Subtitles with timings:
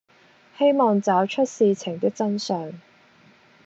[0.57, 2.73] 希望找出事情的真相